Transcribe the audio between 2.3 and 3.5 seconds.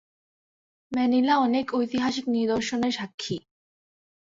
নিদর্শনের সাক্ষী।